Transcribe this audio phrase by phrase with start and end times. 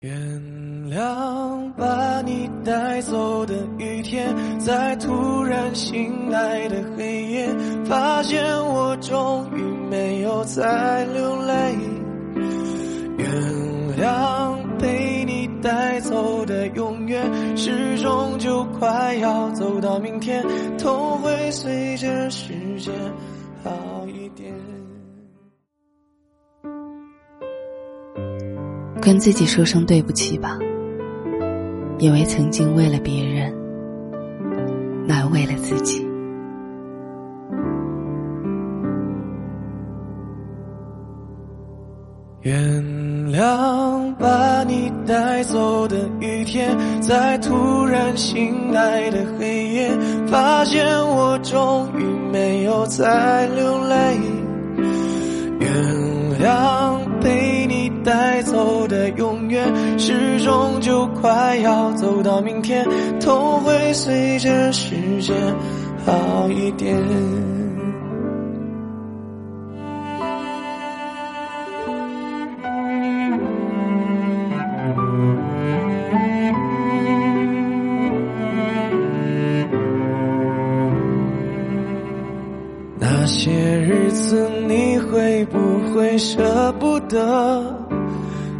[0.00, 0.16] 原
[0.88, 7.48] 谅把你带走的雨天，在突然醒来的黑夜，
[7.84, 11.76] 发现我终于没有再流泪。
[13.16, 13.28] 原
[13.98, 20.44] 谅被你带走的永远，时钟就快要走到明天，
[20.78, 22.94] 痛会随着时间
[23.64, 24.54] 好一点。
[29.08, 30.58] 跟自己说声对不起吧，
[31.98, 33.50] 因为曾经为了别人，
[35.06, 36.06] 难为了自己。
[42.42, 42.54] 原
[43.32, 49.90] 谅把你带走的雨天，在突然醒来的黑夜，
[50.26, 54.18] 发现我终于没有再流泪。
[55.60, 55.72] 原
[56.38, 56.67] 谅
[59.98, 62.86] 时钟就快要走到明天，
[63.20, 65.34] 痛会随着时间
[66.04, 66.96] 好一点。
[83.00, 85.58] 那些日子你会不
[85.92, 87.16] 会舍不得？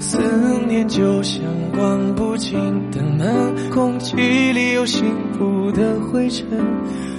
[0.00, 0.18] 思
[0.66, 2.56] 念就像关不紧
[2.90, 4.16] 的门，空气
[4.52, 6.46] 里有幸福的灰尘，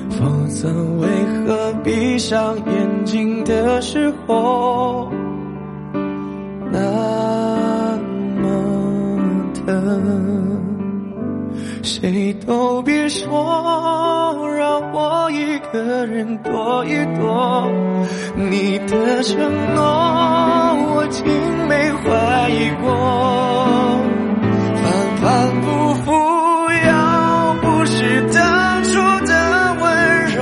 [0.10, 0.70] 否则
[1.00, 1.08] 为
[1.46, 5.12] 何闭上眼睛的时候
[6.72, 8.00] 那
[8.42, 10.58] 么疼？
[11.84, 15.29] 谁都别说，让我
[15.72, 17.68] 个人躲一躲。
[18.36, 19.38] 你的承
[19.76, 19.84] 诺，
[20.96, 21.26] 我竟
[21.68, 22.88] 没怀疑过。
[24.82, 24.84] 反
[25.22, 25.28] 反
[25.62, 26.12] 复复，
[26.88, 28.90] 要不是当初
[29.26, 29.32] 的
[29.82, 29.86] 温
[30.36, 30.38] 柔，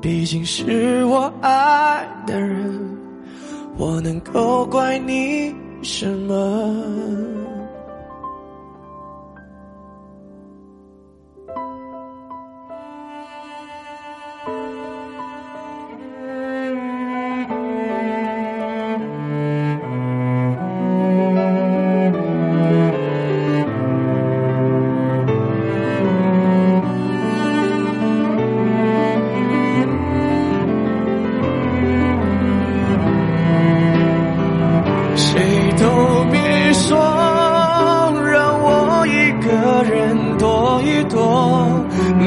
[0.00, 2.80] 毕竟是我爱的人，
[3.76, 6.32] 我能够怪你什么？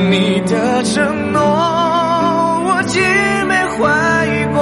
[0.09, 3.01] 你的承诺，我竟
[3.47, 4.57] 没怀疑过。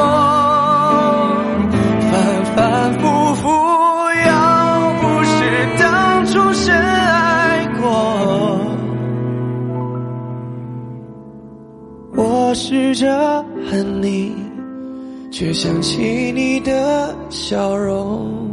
[2.10, 2.12] 反
[2.56, 3.02] 反复
[3.36, 3.50] 复，
[4.26, 4.32] 要
[5.02, 5.34] 不是
[5.80, 8.60] 当初深爱过，
[12.16, 14.34] 我试着恨你。
[15.32, 18.53] 却想起你的笑容。